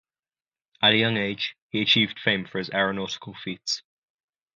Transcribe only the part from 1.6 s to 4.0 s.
he achieved fame for his aeronautical feats.